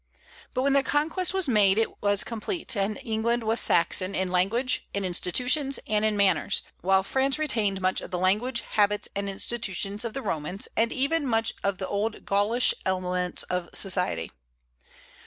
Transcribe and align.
But 0.55 0.63
when 0.63 0.73
the 0.73 0.81
conquest 0.81 1.31
was 1.31 1.47
made 1.47 1.77
it 1.77 2.01
was 2.01 2.23
complete, 2.23 2.75
and 2.75 2.99
England 3.03 3.43
was 3.43 3.59
Saxon, 3.59 4.15
in 4.15 4.31
language, 4.31 4.87
in 4.95 5.05
institutions, 5.05 5.79
and 5.85 6.03
in 6.03 6.17
manners; 6.17 6.63
while 6.81 7.03
France 7.03 7.37
retained 7.37 7.81
much 7.81 8.01
of 8.01 8.09
the 8.09 8.17
language, 8.17 8.61
habits, 8.61 9.07
and 9.15 9.29
institutions 9.29 10.03
of 10.03 10.15
the 10.15 10.23
Romans, 10.23 10.67
and 10.75 10.91
even 10.91 11.31
of 11.63 11.77
the 11.77 11.87
old 11.87 12.25
Gaulish 12.25 12.73
elements 12.83 13.43
of 13.43 13.69
society. 13.75 14.31